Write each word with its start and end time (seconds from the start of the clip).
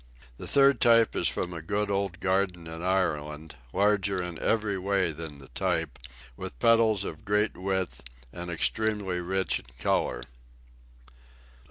The 0.37 0.47
third 0.47 0.83
sort 0.83 1.15
is 1.15 1.27
from 1.27 1.53
a 1.53 1.61
good 1.61 1.91
old 1.91 2.19
garden 2.19 2.65
in 2.65 2.81
Ireland, 2.81 3.55
larger 3.71 4.19
in 4.19 4.39
every 4.39 4.75
way 4.75 5.11
than 5.11 5.37
the 5.37 5.49
type, 5.49 5.99
with 6.35 6.57
petals 6.57 7.03
of 7.03 7.23
great 7.23 7.55
width, 7.55 8.01
and 8.33 8.49
extremely 8.49 9.19
rich 9.19 9.59
in 9.59 9.65
colour. 9.77 10.23